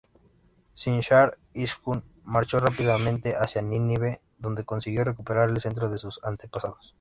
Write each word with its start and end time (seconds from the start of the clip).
Sin-shar-ishkun 0.73 2.03
marchó 2.23 2.59
rápidamente 2.59 3.35
hacia 3.35 3.61
Nínive, 3.61 4.19
donde 4.39 4.65
consiguió 4.65 5.03
recuperar 5.03 5.51
el 5.51 5.61
cetro 5.61 5.91
de 5.91 5.99
sus 5.99 6.19
antepasados. 6.23 6.89